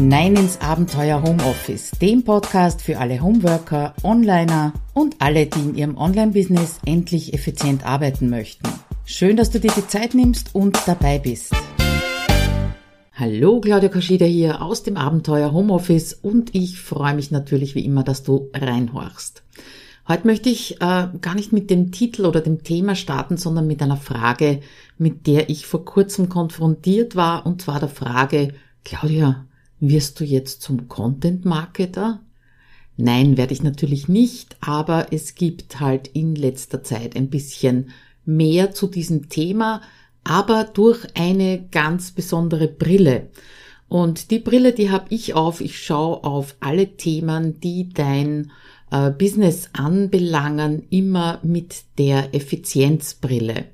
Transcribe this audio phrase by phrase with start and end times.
[0.00, 5.98] hinein ins Abenteuer Homeoffice, dem Podcast für alle Homeworker, Onliner und alle, die in ihrem
[5.98, 8.66] Online-Business endlich effizient arbeiten möchten.
[9.04, 11.52] Schön, dass du dir die Zeit nimmst und dabei bist.
[13.12, 18.02] Hallo, Claudia Kaschida hier aus dem Abenteuer Homeoffice und ich freue mich natürlich wie immer,
[18.02, 19.42] dass du reinhorchst.
[20.08, 23.82] Heute möchte ich äh, gar nicht mit dem Titel oder dem Thema starten, sondern mit
[23.82, 24.60] einer Frage,
[24.96, 29.44] mit der ich vor kurzem konfrontiert war, und zwar der Frage, Claudia,
[29.80, 32.20] wirst du jetzt zum Content Marketer?
[32.96, 37.90] Nein, werde ich natürlich nicht, aber es gibt halt in letzter Zeit ein bisschen
[38.26, 39.80] mehr zu diesem Thema,
[40.22, 43.28] aber durch eine ganz besondere Brille.
[43.88, 45.60] Und die Brille, die habe ich auf.
[45.60, 48.52] Ich schaue auf alle Themen, die dein
[48.90, 53.64] äh, Business anbelangen, immer mit der Effizienzbrille.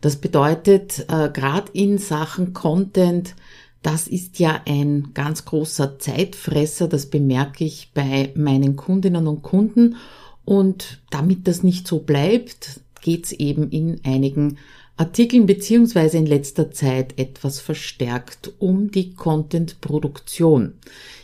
[0.00, 3.36] Das bedeutet, äh, gerade in Sachen Content
[3.82, 9.96] das ist ja ein ganz großer Zeitfresser, das bemerke ich bei meinen Kundinnen und Kunden.
[10.44, 14.58] Und damit das nicht so bleibt, geht's eben in einigen
[14.96, 20.74] Artikeln beziehungsweise in letzter Zeit etwas verstärkt um die Content-Produktion.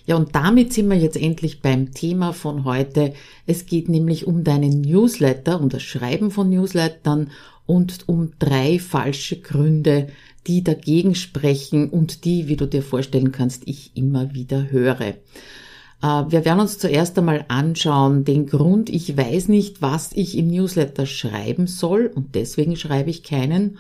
[0.07, 3.13] Ja, und damit sind wir jetzt endlich beim Thema von heute.
[3.47, 7.31] Es geht nämlich um deinen Newsletter, um das Schreiben von Newslettern
[7.69, 10.09] und um drei falsche Gründe,
[10.47, 15.01] die dagegen sprechen und die, wie du dir vorstellen kannst, ich immer wieder höre.
[15.03, 15.17] Äh,
[16.03, 21.05] wir werden uns zuerst einmal anschauen den Grund, ich weiß nicht, was ich im Newsletter
[21.05, 23.77] schreiben soll und deswegen schreibe ich keinen.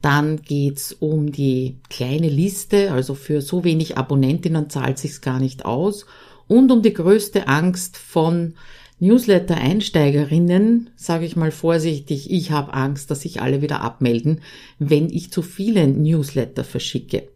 [0.00, 5.66] Dann geht's um die kleine Liste, also für so wenig Abonnentinnen zahlt sich's gar nicht
[5.66, 6.06] aus
[6.48, 8.54] und um die größte Angst von
[8.98, 14.40] Newsletter-Einsteigerinnen, sage ich mal vorsichtig, ich habe Angst, dass sich alle wieder abmelden,
[14.78, 17.28] wenn ich zu viele Newsletter verschicke.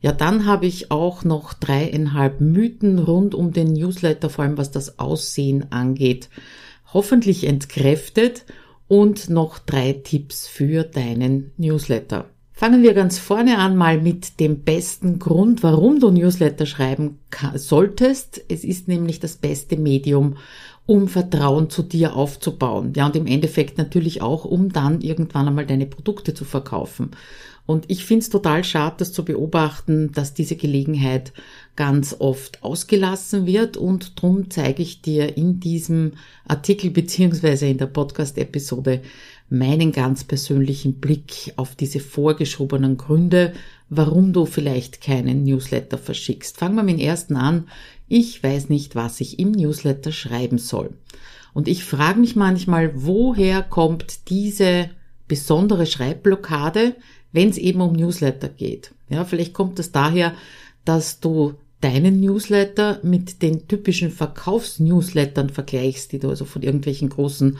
[0.00, 4.70] Ja, dann habe ich auch noch dreieinhalb Mythen rund um den Newsletter, vor allem was
[4.70, 6.28] das Aussehen angeht,
[6.92, 8.44] hoffentlich entkräftet
[8.86, 12.26] und noch drei Tipps für deinen Newsletter.
[12.52, 17.20] Fangen wir ganz vorne an mal mit dem besten Grund, warum du Newsletter schreiben
[17.54, 18.42] solltest.
[18.48, 20.38] Es ist nämlich das beste Medium,
[20.88, 22.94] um Vertrauen zu dir aufzubauen.
[22.96, 27.10] Ja, und im Endeffekt natürlich auch, um dann irgendwann einmal deine Produkte zu verkaufen.
[27.66, 31.34] Und ich finde es total schade, das zu beobachten, dass diese Gelegenheit
[31.76, 33.76] ganz oft ausgelassen wird.
[33.76, 36.12] Und drum zeige ich dir in diesem
[36.46, 39.02] Artikel beziehungsweise in der Podcast-Episode
[39.50, 43.54] meinen ganz persönlichen Blick auf diese vorgeschobenen Gründe,
[43.88, 46.58] warum du vielleicht keinen Newsletter verschickst.
[46.58, 47.68] Fangen wir mit dem ersten an.
[48.08, 50.90] Ich weiß nicht, was ich im Newsletter schreiben soll.
[51.54, 54.90] Und ich frage mich manchmal, woher kommt diese
[55.26, 56.94] besondere Schreibblockade,
[57.32, 58.92] wenn es eben um Newsletter geht.
[59.08, 60.34] Ja, vielleicht kommt es daher,
[60.84, 67.58] dass du deinen Newsletter mit den typischen Verkaufsnewslettern vergleichst, die du also von irgendwelchen großen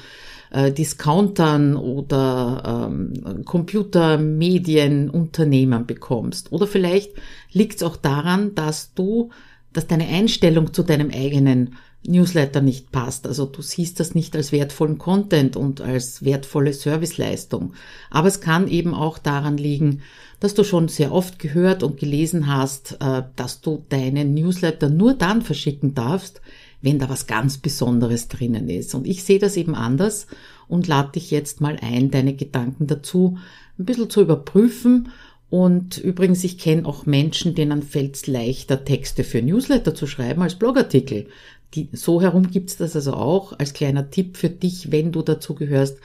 [0.50, 6.50] äh, Discountern oder ähm, Computermedienunternehmen bekommst.
[6.52, 7.12] Oder vielleicht
[7.52, 9.28] liegt es auch daran, dass du
[9.72, 11.76] dass deine Einstellung zu deinem eigenen
[12.06, 13.26] Newsletter nicht passt.
[13.26, 17.74] Also du siehst das nicht als wertvollen Content und als wertvolle Serviceleistung.
[18.10, 20.02] Aber es kann eben auch daran liegen,
[20.40, 25.14] dass du schon sehr oft gehört und gelesen hast, äh, dass du deinen Newsletter nur
[25.14, 26.40] dann verschicken darfst,
[26.80, 28.94] wenn da was ganz Besonderes drinnen ist.
[28.94, 30.26] Und ich sehe das eben anders
[30.68, 33.38] und lade dich jetzt mal ein, deine Gedanken dazu
[33.78, 35.08] ein bisschen zu überprüfen
[35.50, 40.42] und übrigens, ich kenne auch Menschen, denen fällt es leichter, Texte für Newsletter zu schreiben
[40.42, 41.28] als Blogartikel.
[41.74, 45.54] Die, so herum gibt's das also auch als kleiner Tipp für dich, wenn du dazu
[45.54, 45.98] gehörst.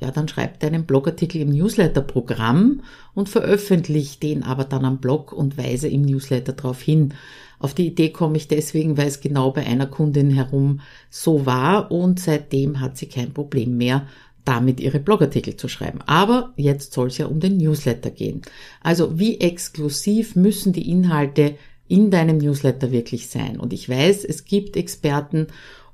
[0.00, 2.82] Ja, dann schreib deinen Blogartikel im Newsletter-Programm
[3.14, 7.14] und veröffentlich den aber dann am Blog und weise im Newsletter darauf hin.
[7.58, 11.90] Auf die Idee komme ich deswegen, weil es genau bei einer Kundin herum so war
[11.90, 14.06] und seitdem hat sie kein Problem mehr,
[14.44, 15.98] damit ihre Blogartikel zu schreiben.
[16.06, 18.42] Aber jetzt soll es ja um den Newsletter gehen.
[18.80, 21.56] Also wie exklusiv müssen die Inhalte
[21.88, 23.58] in deinem Newsletter wirklich sein?
[23.58, 25.48] Und ich weiß, es gibt Experten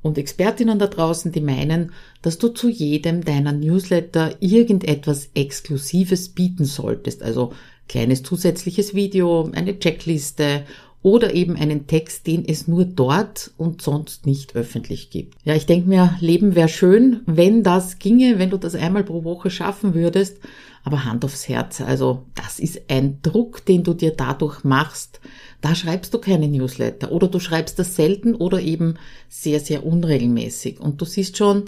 [0.04, 6.66] und Expertinnen da draußen, die meinen, dass du zu jedem deiner Newsletter irgendetwas Exklusives bieten
[6.66, 7.22] solltest.
[7.22, 7.54] Also
[7.88, 10.64] kleines zusätzliches Video, eine Checkliste
[11.04, 15.36] oder eben einen Text, den es nur dort und sonst nicht öffentlich gibt.
[15.44, 19.22] Ja, ich denke mir, Leben wäre schön, wenn das ginge, wenn du das einmal pro
[19.22, 20.38] Woche schaffen würdest.
[20.82, 25.20] Aber Hand aufs Herz, also das ist ein Druck, den du dir dadurch machst.
[25.60, 28.94] Da schreibst du keine Newsletter oder du schreibst das selten oder eben
[29.28, 30.80] sehr, sehr unregelmäßig.
[30.80, 31.64] Und du siehst schon,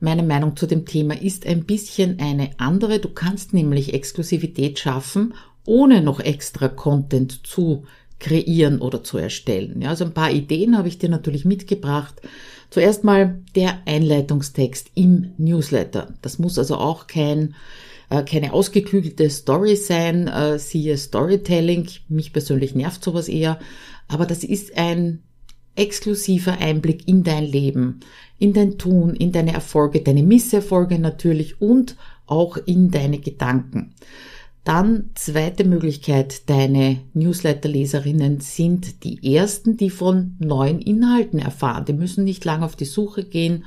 [0.00, 2.98] meine Meinung zu dem Thema ist ein bisschen eine andere.
[2.98, 5.34] Du kannst nämlich Exklusivität schaffen,
[5.64, 7.84] ohne noch extra Content zu
[8.20, 9.82] kreieren oder zu erstellen.
[9.82, 12.20] Ja, also ein paar Ideen habe ich dir natürlich mitgebracht.
[12.70, 16.14] Zuerst mal der Einleitungstext im Newsletter.
[16.22, 17.54] Das muss also auch kein
[18.10, 21.88] äh, keine ausgeklügelte Story sein, äh, siehe Storytelling.
[22.08, 23.58] Mich persönlich nervt sowas eher,
[24.08, 25.22] aber das ist ein
[25.76, 28.00] exklusiver Einblick in dein Leben,
[28.38, 31.96] in dein Tun, in deine Erfolge, deine Misserfolge natürlich und
[32.26, 33.94] auch in deine Gedanken.
[34.64, 41.86] Dann zweite Möglichkeit, deine Newsletter-Leserinnen sind die ersten, die von neuen Inhalten erfahren.
[41.86, 43.64] Die müssen nicht lang auf die Suche gehen,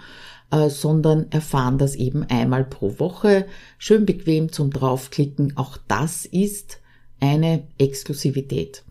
[0.51, 3.47] äh, sondern erfahren das eben einmal pro Woche.
[3.79, 5.57] Schön bequem zum draufklicken.
[5.57, 6.79] Auch das ist
[7.19, 8.83] eine Exklusivität.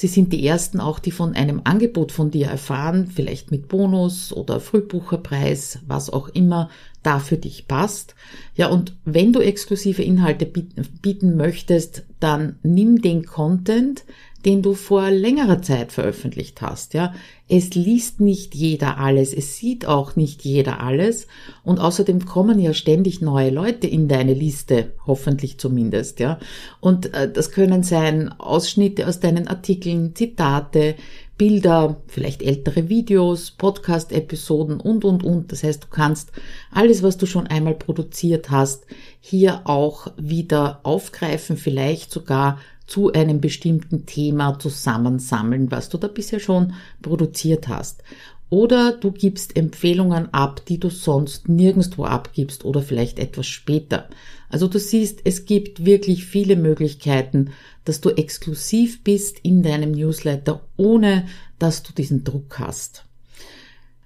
[0.00, 4.32] Sie sind die ersten auch, die von einem Angebot von dir erfahren, vielleicht mit Bonus
[4.32, 6.70] oder Frühbucherpreis, was auch immer
[7.02, 8.14] da für dich passt.
[8.54, 14.04] Ja, und wenn du exklusive Inhalte bieten, bieten möchtest, dann nimm den Content,
[14.44, 17.14] den du vor längerer Zeit veröffentlicht hast, ja.
[17.48, 21.26] Es liest nicht jeder alles, es sieht auch nicht jeder alles
[21.64, 26.38] und außerdem kommen ja ständig neue Leute in deine Liste, hoffentlich zumindest, ja.
[26.80, 30.94] Und äh, das können sein Ausschnitte aus deinen Artikeln, Zitate,
[31.38, 35.52] Bilder, vielleicht ältere Videos, Podcast-Episoden und, und, und.
[35.52, 36.32] Das heißt, du kannst
[36.72, 38.86] alles, was du schon einmal produziert hast,
[39.20, 42.58] hier auch wieder aufgreifen, vielleicht sogar
[42.88, 48.02] zu einem bestimmten Thema zusammensammeln, was du da bisher schon produziert hast.
[48.50, 54.08] Oder du gibst Empfehlungen ab, die du sonst nirgendwo abgibst oder vielleicht etwas später.
[54.48, 57.50] Also du siehst, es gibt wirklich viele Möglichkeiten,
[57.84, 61.26] dass du exklusiv bist in deinem Newsletter, ohne
[61.58, 63.04] dass du diesen Druck hast.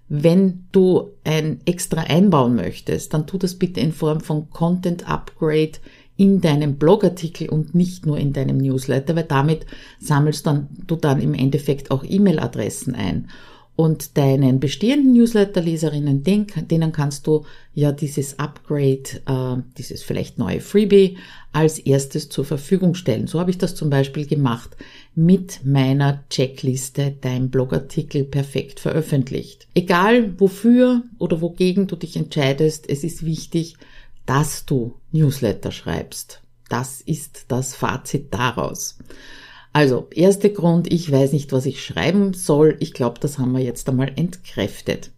[0.09, 5.79] Wenn du ein extra einbauen möchtest, dann tu das bitte in Form von Content Upgrade
[6.17, 9.67] in deinem Blogartikel und nicht nur in deinem Newsletter, weil damit
[9.99, 13.29] sammelst dann, du dann im Endeffekt auch E-Mail-Adressen ein.
[13.75, 21.17] Und deinen bestehenden Newsletter-Leserinnen, denen kannst du ja dieses Upgrade, äh, dieses vielleicht neue Freebie
[21.53, 23.27] als erstes zur Verfügung stellen.
[23.27, 24.77] So habe ich das zum Beispiel gemacht
[25.15, 29.67] mit meiner Checkliste Dein Blogartikel perfekt veröffentlicht.
[29.75, 33.77] Egal wofür oder wogegen du dich entscheidest, es ist wichtig,
[34.27, 36.43] dass du Newsletter schreibst.
[36.69, 38.99] Das ist das Fazit daraus.
[39.73, 42.77] Also, erster Grund, ich weiß nicht, was ich schreiben soll.
[42.81, 45.11] Ich glaube, das haben wir jetzt einmal entkräftet.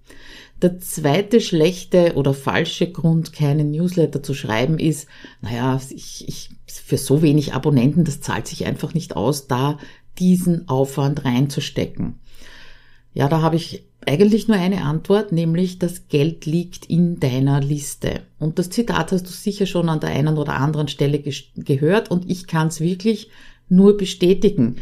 [0.62, 5.08] Der zweite schlechte oder falsche Grund, keinen Newsletter zu schreiben, ist,
[5.40, 9.78] naja, ich, ich, für so wenig Abonnenten, das zahlt sich einfach nicht aus, da
[10.18, 12.20] diesen Aufwand reinzustecken.
[13.12, 18.22] Ja, da habe ich eigentlich nur eine Antwort, nämlich das Geld liegt in deiner Liste.
[18.38, 21.22] Und das Zitat hast du sicher schon an der einen oder anderen Stelle
[21.56, 23.30] gehört und ich kann es wirklich
[23.68, 24.76] nur bestätigen.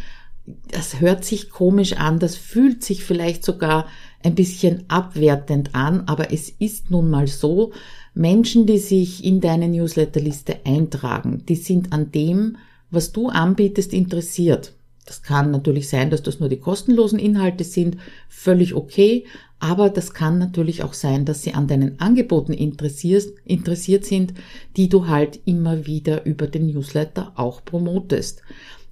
[0.70, 3.86] Das hört sich komisch an, das fühlt sich vielleicht sogar
[4.24, 7.72] ein bisschen abwertend an, aber es ist nun mal so,
[8.14, 12.56] Menschen, die sich in deine Newsletterliste eintragen, die sind an dem,
[12.90, 14.74] was du anbietest, interessiert.
[15.04, 17.96] Das kann natürlich sein, dass das nur die kostenlosen Inhalte sind,
[18.28, 19.24] völlig okay,
[19.58, 24.34] aber das kann natürlich auch sein, dass sie an deinen Angeboten interessiert, sind,
[24.76, 28.42] die du halt immer wieder über den Newsletter auch promotest.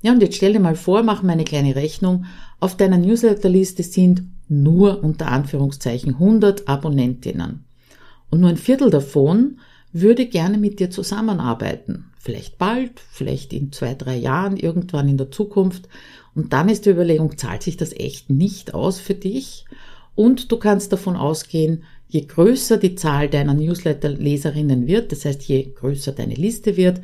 [0.03, 2.25] Ja, und jetzt stell dir mal vor, mach mal eine kleine Rechnung.
[2.61, 7.65] Auf deiner Newsletterliste sind nur unter Anführungszeichen 100 Abonnentinnen.
[8.31, 9.59] Und nur ein Viertel davon
[9.93, 12.10] würde gerne mit dir zusammenarbeiten.
[12.23, 15.89] Vielleicht bald, vielleicht in zwei, drei Jahren, irgendwann in der Zukunft.
[16.35, 19.65] Und dann ist die Überlegung, zahlt sich das echt nicht aus für dich?
[20.15, 25.73] Und du kannst davon ausgehen, je größer die Zahl deiner Newsletter-Leserinnen wird, das heißt, je
[25.73, 27.01] größer deine Liste wird,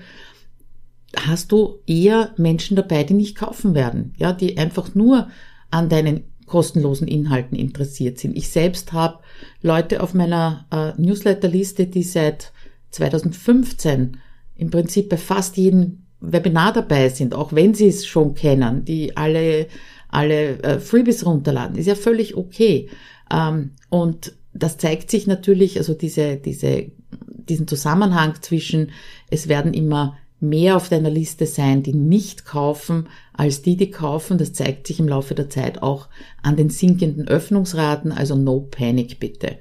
[1.17, 5.31] hast du eher Menschen dabei, die nicht kaufen werden, ja, die einfach nur
[5.71, 8.37] an deinen kostenlosen Inhalten interessiert sind.
[8.37, 9.21] Ich selbst habe
[9.63, 12.53] Leute auf meiner äh, Newsletterliste, die seit
[12.91, 14.19] 2015
[14.57, 19.17] im Prinzip bei fast jedem Webinar dabei sind, auch wenn sie es schon kennen, die
[19.17, 19.67] alle,
[20.09, 22.89] alle äh, Freebies runterladen, ist ja völlig okay.
[23.31, 26.87] Ähm, und das zeigt sich natürlich, also diese, diese,
[27.29, 28.93] diesen Zusammenhang zwischen,
[29.31, 34.39] es werden immer mehr auf deiner Liste sein, die nicht kaufen, als die, die kaufen.
[34.39, 36.09] Das zeigt sich im Laufe der Zeit auch
[36.43, 39.57] an den sinkenden Öffnungsraten, also no panic bitte.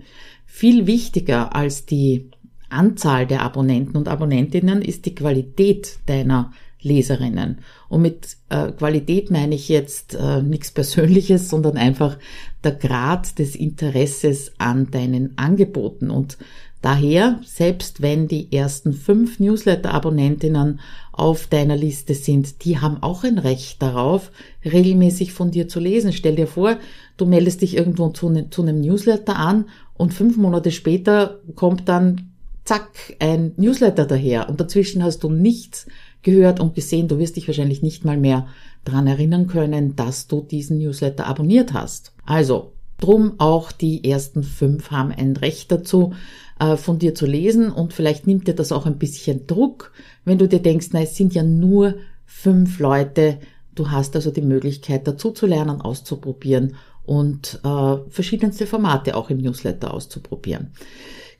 [0.45, 2.29] Viel wichtiger als die
[2.75, 6.51] Anzahl der Abonnenten und Abonnentinnen ist die Qualität deiner
[6.81, 7.59] Leserinnen.
[7.89, 12.17] Und mit äh, Qualität meine ich jetzt äh, nichts Persönliches, sondern einfach
[12.63, 16.11] der Grad des Interesses an deinen Angeboten.
[16.11, 16.37] Und
[16.85, 20.79] Daher, selbst wenn die ersten fünf Newsletter-Abonnentinnen
[21.13, 24.29] auf deiner Liste sind, die haben auch ein Recht darauf,
[24.63, 26.13] regelmäßig von dir zu lesen.
[26.13, 26.77] Stell dir vor,
[27.17, 29.65] du meldest dich irgendwo zu, ne, zu einem Newsletter an
[29.95, 32.34] und fünf Monate später kommt dann
[32.65, 35.85] zack ein Newsletter daher und dazwischen hast du nichts
[36.23, 37.07] gehört und gesehen.
[37.07, 38.47] Du wirst dich wahrscheinlich nicht mal mehr
[38.83, 42.13] dran erinnern können, dass du diesen Newsletter abonniert hast.
[42.25, 46.13] Also, drum auch die ersten fünf haben ein Recht dazu,
[46.59, 49.91] äh, von dir zu lesen und vielleicht nimmt dir das auch ein bisschen Druck,
[50.23, 51.95] wenn du dir denkst, na, es sind ja nur
[52.25, 53.39] fünf Leute.
[53.75, 59.37] Du hast also die Möglichkeit dazu zu lernen, auszuprobieren und äh, verschiedenste Formate auch im
[59.37, 60.71] Newsletter auszuprobieren.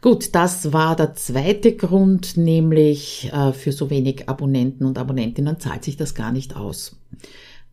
[0.05, 5.83] Gut, das war der zweite Grund, nämlich äh, für so wenig Abonnenten und Abonnentinnen zahlt
[5.83, 6.99] sich das gar nicht aus.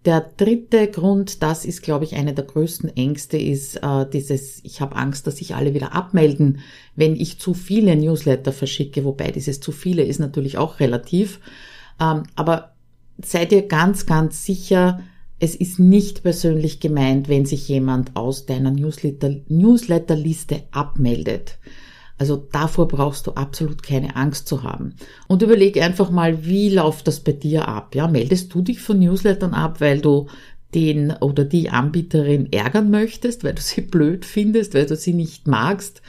[0.06, 4.80] Der dritte Grund, das ist, glaube ich, eine der größten Ängste, ist äh, dieses, ich
[4.80, 6.60] habe Angst, dass sich alle wieder abmelden,
[6.96, 11.38] wenn ich zu viele Newsletter verschicke, wobei dieses zu viele ist natürlich auch relativ.
[12.00, 12.72] Ähm, aber
[13.22, 15.02] seid ihr ganz, ganz sicher,
[15.38, 21.58] es ist nicht persönlich gemeint, wenn sich jemand aus deiner Newsletter, Newsletterliste abmeldet.
[22.22, 24.94] Also davor brauchst du absolut keine Angst zu haben.
[25.26, 27.96] Und überleg einfach mal, wie läuft das bei dir ab?
[27.96, 30.28] Ja, meldest du dich von Newslettern ab, weil du
[30.72, 35.48] den oder die Anbieterin ärgern möchtest, weil du sie blöd findest, weil du sie nicht
[35.48, 36.00] magst?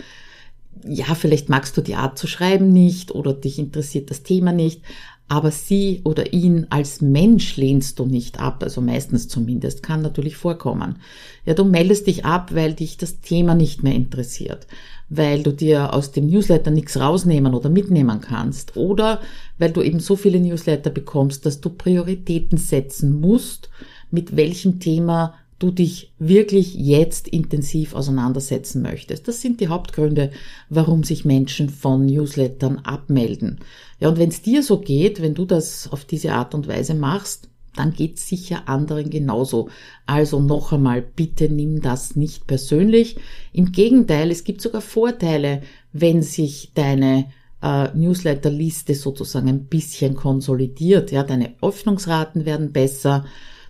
[0.86, 4.82] Ja, vielleicht magst du die Art zu schreiben nicht oder dich interessiert das Thema nicht,
[5.30, 10.36] aber sie oder ihn als Mensch lehnst du nicht ab, also meistens zumindest, kann natürlich
[10.36, 10.98] vorkommen.
[11.46, 14.68] Ja, du meldest dich ab, weil dich das Thema nicht mehr interessiert
[15.16, 19.22] weil du dir aus dem Newsletter nichts rausnehmen oder mitnehmen kannst oder
[19.58, 23.70] weil du eben so viele Newsletter bekommst, dass du Prioritäten setzen musst,
[24.12, 29.30] mit welchem Thema du dich wirklich jetzt intensiv auseinandersetzen möchtest.
[29.30, 30.32] Das sind die Hauptgründe,
[30.70, 33.60] warum sich Menschen von Newslettern abmelden.
[34.02, 36.96] Ja, und wenn es dir so geht, wenn du das auf diese Art und Weise
[36.96, 39.70] machst, dann geht's sicher anderen genauso.
[40.06, 43.16] Also noch einmal, bitte nimm das nicht persönlich.
[43.54, 45.62] Im Gegenteil, es gibt sogar Vorteile,
[45.94, 51.12] wenn sich deine äh, Newsletterliste sozusagen ein bisschen konsolidiert.
[51.12, 53.26] Ja, deine Öffnungsraten werden besser.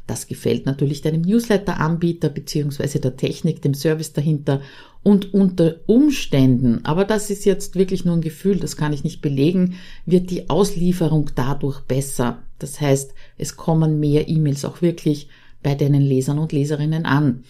[0.06, 4.62] Das gefällt natürlich deinem Newsletter-Anbieter beziehungsweise der Technik, dem Service dahinter
[5.02, 9.22] und unter Umständen, aber das ist jetzt wirklich nur ein Gefühl, das kann ich nicht
[9.22, 12.44] belegen, wird die Auslieferung dadurch besser.
[12.60, 15.28] Das heißt, es kommen mehr E-Mails auch wirklich
[15.62, 17.44] bei deinen Lesern und Leserinnen an.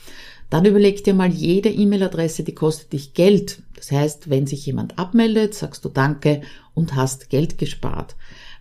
[0.50, 3.63] Dann überleg dir mal, jede E-Mail-Adresse, die kostet dich Geld.
[3.75, 6.41] Das heißt, wenn sich jemand abmeldet, sagst du Danke
[6.75, 8.15] und hast Geld gespart.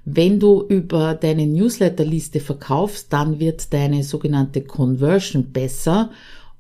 [0.05, 6.11] Wenn du über deine Newsletterliste verkaufst, dann wird deine sogenannte Conversion besser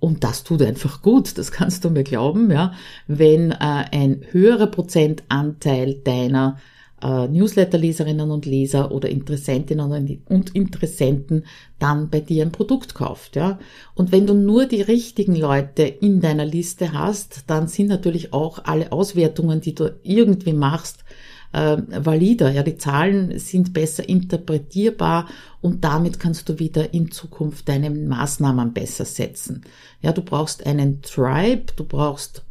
[0.02, 2.72] und das tut einfach gut, das kannst du mir glauben, ja.
[3.06, 6.58] Wenn äh, ein höherer Prozentanteil deiner
[7.00, 11.44] äh, Newsletterleserinnen und Leser oder Interessentinnen und Interessenten
[11.78, 13.60] dann bei dir ein Produkt kauft, ja.
[13.94, 18.60] Und wenn du nur die richtigen Leute in deiner Liste hast, dann sind natürlich auch
[18.64, 21.01] alle Auswertungen, die du irgendwie machst,
[21.52, 22.50] äh, valider.
[22.50, 25.28] Ja, die Zahlen sind besser interpretierbar
[25.60, 29.62] und damit kannst du wieder in Zukunft deine Maßnahmen besser setzen.
[30.00, 32.44] Ja, du brauchst einen Tribe, du brauchst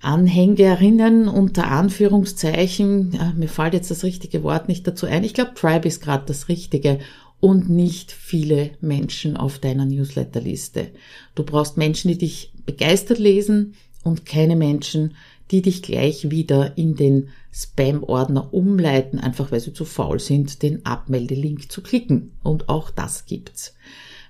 [0.00, 3.12] Anhängerinnen unter Anführungszeichen.
[3.12, 5.24] Ja, mir fällt jetzt das richtige Wort nicht dazu ein.
[5.24, 6.98] Ich glaube, Tribe ist gerade das Richtige
[7.38, 10.88] und nicht viele Menschen auf deiner Newsletterliste.
[11.34, 15.14] Du brauchst Menschen, die dich begeistert lesen und keine Menschen,
[15.52, 20.84] die dich gleich wieder in den Spam-Ordner umleiten, einfach weil sie zu faul sind, den
[20.86, 22.32] Abmeldelink zu klicken.
[22.42, 23.74] Und auch das gibt's.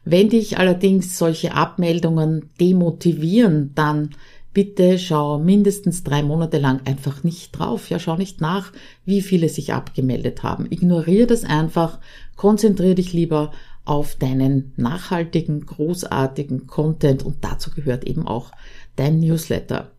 [0.04, 4.10] Wenn dich allerdings solche Abmeldungen demotivieren, dann
[4.52, 7.88] bitte schau mindestens drei Monate lang einfach nicht drauf.
[7.88, 8.72] Ja, schau nicht nach,
[9.04, 10.66] wie viele sich abgemeldet haben.
[10.70, 12.00] Ignoriere das einfach.
[12.34, 13.52] Konzentriere dich lieber
[13.84, 18.50] auf deinen nachhaltigen, großartigen Content und dazu gehört eben auch
[18.96, 19.92] dein Newsletter.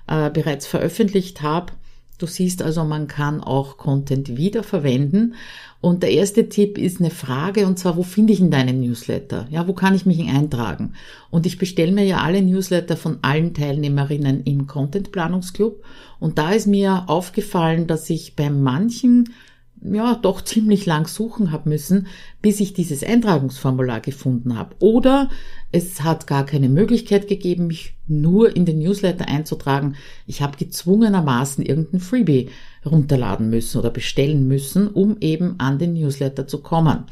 [0.08, 1.74] äh, bereits veröffentlicht habe.
[2.22, 5.34] Du siehst also, man kann auch Content wiederverwenden.
[5.82, 9.48] Und der erste Tipp ist eine Frage, und zwar, wo finde ich in deinen Newsletter?
[9.50, 10.94] Ja, wo kann ich mich eintragen?
[11.32, 15.84] Und ich bestelle mir ja alle Newsletter von allen Teilnehmerinnen im Content Planungsclub.
[16.20, 19.34] Und da ist mir aufgefallen, dass ich bei manchen
[19.82, 22.08] ja doch ziemlich lang suchen habe müssen,
[22.42, 24.76] bis ich dieses Eintragungsformular gefunden habe.
[24.80, 25.30] Oder
[25.72, 29.96] es hat gar keine Möglichkeit gegeben, mich nur in den Newsletter einzutragen.
[30.28, 32.50] Ich habe gezwungenermaßen irgendein Freebie
[32.86, 37.06] runterladen müssen oder bestellen müssen, um eben an den Newsletter zu kommen.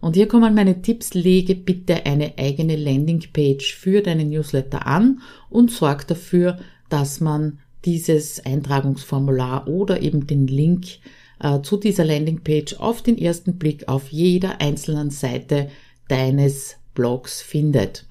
[0.00, 1.14] Und hier kommen meine Tipps.
[1.14, 8.44] Lege bitte eine eigene Landingpage für deinen Newsletter an und sorg dafür, dass man dieses
[8.44, 10.98] Eintragungsformular oder eben den Link
[11.40, 15.68] äh, zu dieser Landingpage auf den ersten Blick auf jeder einzelnen Seite
[16.08, 18.06] deines Blogs findet.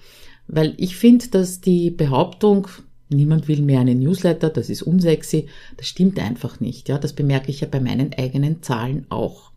[0.48, 2.68] Weil ich finde, dass die Behauptung,
[3.10, 6.88] niemand will mehr einen Newsletter, das ist unsexy, das stimmt einfach nicht.
[6.90, 9.52] Ja, das bemerke ich ja bei meinen eigenen Zahlen auch.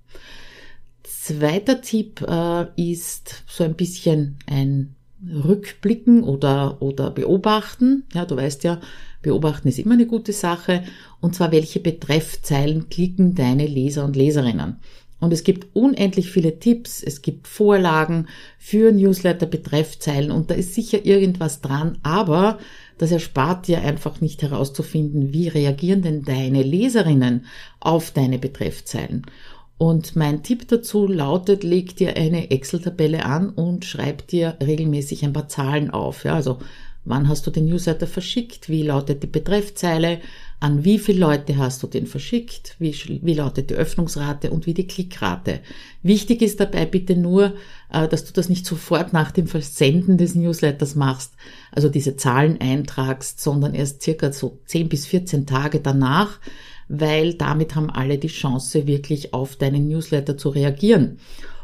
[1.02, 4.94] Zweiter Tipp äh, ist so ein bisschen ein
[5.26, 8.04] Rückblicken oder, oder beobachten.
[8.14, 8.80] Ja, du weißt ja,
[9.22, 10.84] beobachten ist immer eine gute Sache.
[11.20, 14.76] Und zwar, welche Betreffzeilen klicken deine Leser und Leserinnen?
[15.20, 21.04] Und es gibt unendlich viele Tipps, es gibt Vorlagen für Newsletter-Betreffzeilen und da ist sicher
[21.04, 22.58] irgendwas dran, aber
[22.98, 27.46] das erspart dir einfach nicht herauszufinden, wie reagieren denn deine Leserinnen
[27.80, 29.26] auf deine Betreffzeilen.
[29.78, 35.32] Und mein Tipp dazu lautet, leg dir eine Excel-Tabelle an und schreib dir regelmäßig ein
[35.32, 36.24] paar Zahlen auf.
[36.24, 36.58] Ja, also
[37.08, 38.68] wann hast du den Newsletter verschickt?
[38.68, 40.20] Wie lautet die Betreffzeile?
[40.60, 42.74] An wie viele Leute hast du den verschickt?
[42.78, 45.60] Wie, wie lautet die Öffnungsrate und wie die Klickrate?
[46.02, 47.54] Wichtig ist dabei bitte nur,
[47.92, 51.34] äh, dass du das nicht sofort nach dem Versenden des Newsletters machst,
[51.70, 56.40] also diese Zahlen eintragst, sondern erst circa so 10 bis 14 Tage danach,
[56.88, 61.18] weil damit haben alle die Chance, wirklich auf deinen Newsletter zu reagieren.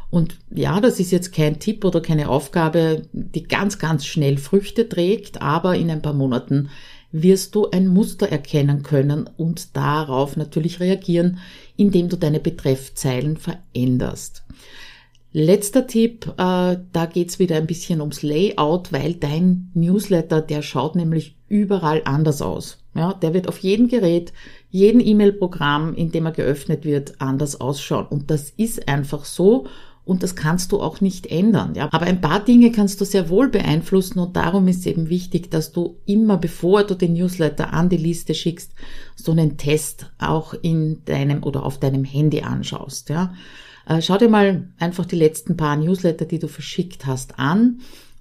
[0.09, 4.87] Und ja, das ist jetzt kein Tipp oder keine Aufgabe, die ganz, ganz schnell Früchte
[4.87, 6.69] trägt, aber in ein paar Monaten
[7.11, 11.39] wirst du ein Muster erkennen können und darauf natürlich reagieren,
[11.77, 14.43] indem du deine Betreffzeilen veränderst.
[15.31, 20.95] Letzter Tipp, äh, da geht's wieder ein bisschen ums Layout, weil dein Newsletter, der schaut
[20.95, 22.77] nämlich überall anders aus.
[22.95, 24.31] Ja, der wird auf jedem Gerät,
[24.69, 28.07] jedem E-Mail-Programm, in dem er geöffnet wird, anders ausschauen.
[28.07, 29.67] Und das ist einfach so
[30.05, 31.73] und das kannst du auch nicht ändern.
[31.75, 31.89] Ja.
[31.91, 35.71] Aber ein paar Dinge kannst du sehr wohl beeinflussen und darum ist eben wichtig, dass
[35.71, 38.71] du immer, bevor du den Newsletter an die Liste schickst,
[39.15, 43.09] so einen Test auch in deinem oder auf deinem Handy anschaust.
[43.09, 43.33] Ja.
[43.87, 47.79] Äh, schau dir mal einfach die letzten paar Newsletter, die du verschickt hast, an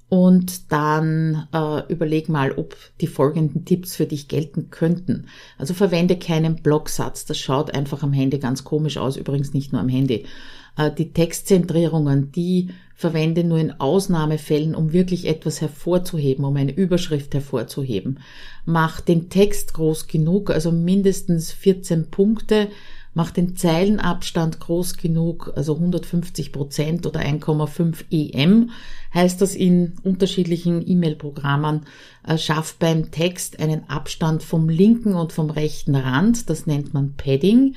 [0.08, 5.26] und dann äh, überleg mal, ob die folgenden Tipps für dich gelten könnten.
[5.58, 9.80] Also verwende keinen Blocksatz, das schaut einfach am Handy ganz komisch aus, übrigens nicht nur
[9.80, 10.26] am Handy.
[10.76, 17.34] Äh, die Textzentrierungen, die verwende nur in Ausnahmefällen, um wirklich etwas hervorzuheben, um eine Überschrift
[17.34, 18.20] hervorzuheben.
[18.64, 22.68] Mach den Text groß genug, also mindestens 14 Punkte.
[23.16, 28.70] Mach den Zeilenabstand groß genug, also 150 Prozent oder 1,5 EM
[29.12, 31.82] heißt das in unterschiedlichen E-Mail-Programmen.
[32.26, 37.14] Äh, schaff beim Text einen Abstand vom linken und vom rechten Rand, das nennt man
[37.16, 37.76] Padding.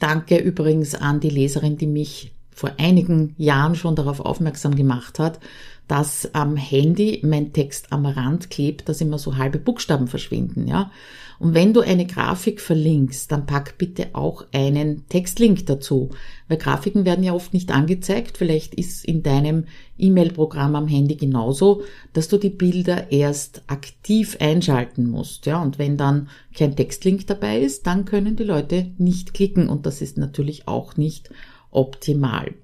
[0.00, 5.40] Danke übrigens an die Leserin, die mich vor einigen Jahren schon darauf aufmerksam gemacht hat,
[5.88, 10.90] dass am Handy mein Text am Rand klebt, dass immer so halbe Buchstaben verschwinden, ja.
[11.38, 16.10] Und wenn du eine Grafik verlinkst, dann pack bitte auch einen Textlink dazu,
[16.48, 18.38] weil Grafiken werden ja oft nicht angezeigt.
[18.38, 19.64] Vielleicht ist in deinem
[19.98, 25.62] E-Mail-Programm am Handy genauso, dass du die Bilder erst aktiv einschalten musst, ja.
[25.62, 30.00] Und wenn dann kein Textlink dabei ist, dann können die Leute nicht klicken und das
[30.00, 31.30] ist natürlich auch nicht
[31.70, 32.54] optimal.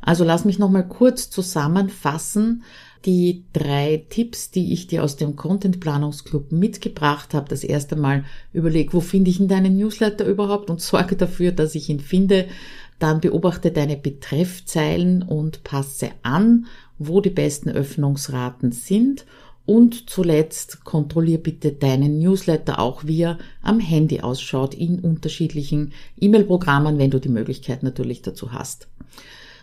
[0.00, 2.62] Also lass mich nochmal kurz zusammenfassen.
[3.06, 7.48] Die drei Tipps, die ich dir aus dem Content Planungsclub mitgebracht habe.
[7.48, 11.74] Das erste Mal überleg, wo finde ich in deinen Newsletter überhaupt und sorge dafür, dass
[11.74, 12.46] ich ihn finde.
[12.98, 16.66] Dann beobachte deine Betreffzeilen und passe an,
[16.98, 19.24] wo die besten Öffnungsraten sind.
[19.64, 26.98] Und zuletzt kontrollier bitte deinen Newsletter auch, wie er am Handy ausschaut in unterschiedlichen E-Mail-Programmen,
[26.98, 28.88] wenn du die Möglichkeit natürlich dazu hast.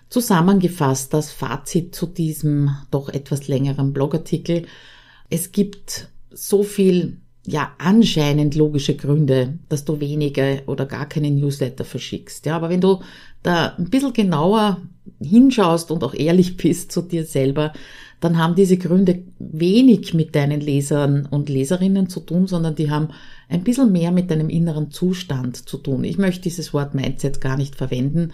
[0.09, 4.65] Zusammengefasst das Fazit zu diesem doch etwas längeren Blogartikel.
[5.29, 11.83] Es gibt so viel, ja, anscheinend logische Gründe, dass du wenige oder gar keine Newsletter
[11.83, 12.45] verschickst.
[12.45, 13.01] Ja, aber wenn du
[13.43, 14.81] da ein bisschen genauer
[15.19, 17.73] hinschaust und auch ehrlich bist zu dir selber,
[18.19, 23.09] dann haben diese Gründe wenig mit deinen Lesern und Leserinnen zu tun, sondern die haben
[23.47, 26.03] ein bisschen mehr mit deinem inneren Zustand zu tun.
[26.03, 28.31] Ich möchte dieses Wort Mindset gar nicht verwenden,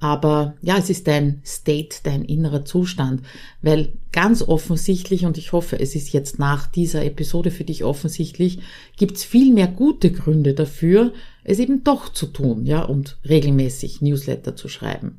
[0.00, 3.22] aber ja, es ist dein State, dein innerer Zustand,
[3.62, 8.60] weil ganz offensichtlich, und ich hoffe, es ist jetzt nach dieser Episode für dich offensichtlich,
[8.96, 11.12] gibt es viel mehr gute Gründe dafür,
[11.44, 15.18] es eben doch zu tun, ja, und regelmäßig Newsletter zu schreiben.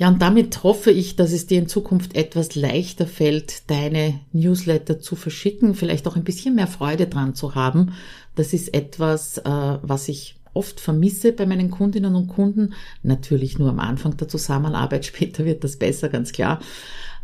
[0.00, 5.00] Ja, und damit hoffe ich, dass es dir in Zukunft etwas leichter fällt, deine Newsletter
[5.00, 7.92] zu verschicken, vielleicht auch ein bisschen mehr Freude dran zu haben.
[8.36, 12.74] Das ist etwas, äh, was ich oft vermisse bei meinen Kundinnen und Kunden.
[13.02, 16.60] Natürlich nur am Anfang der Zusammenarbeit, später wird das besser, ganz klar.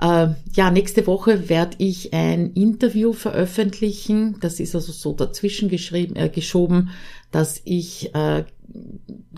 [0.01, 4.37] Äh, ja, nächste Woche werde ich ein Interview veröffentlichen.
[4.41, 6.91] Das ist also so dazwischen geschrieben, äh, geschoben,
[7.31, 8.45] dass ich äh,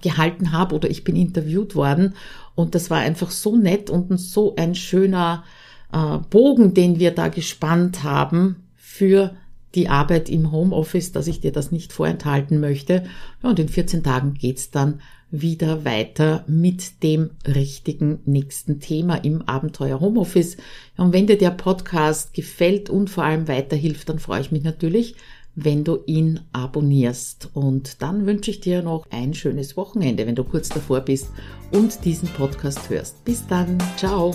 [0.01, 2.15] gehalten habe oder ich bin interviewt worden
[2.55, 5.45] und das war einfach so nett und so ein schöner
[5.93, 9.35] äh, Bogen, den wir da gespannt haben für
[9.74, 13.05] die Arbeit im Homeoffice, dass ich dir das nicht vorenthalten möchte.
[13.42, 15.00] Und in 14 Tagen geht's dann
[15.31, 20.57] wieder weiter mit dem richtigen nächsten Thema im Abenteuer Homeoffice.
[20.96, 25.16] Und wenn dir der Podcast gefällt und vor allem weiterhilft, dann freue ich mich natürlich,
[25.57, 27.50] wenn du ihn abonnierst.
[27.55, 31.31] Und dann wünsche ich dir noch ein schönes Wochenende, wenn du kurz davor bist
[31.72, 33.24] und diesen Podcast hörst.
[33.24, 34.35] Bis dann, ciao.